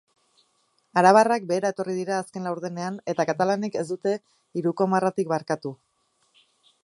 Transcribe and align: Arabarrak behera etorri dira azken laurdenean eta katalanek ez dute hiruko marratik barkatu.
Arabarrak 1.01 1.43
behera 1.51 1.69
etorri 1.75 1.93
dira 1.97 2.15
azken 2.21 2.47
laurdenean 2.49 2.97
eta 3.13 3.27
katalanek 3.31 3.77
ez 3.81 3.85
dute 3.91 4.15
hiruko 4.61 4.87
marratik 4.95 5.29
barkatu. 5.35 5.75